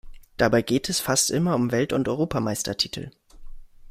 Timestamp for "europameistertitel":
2.09-3.11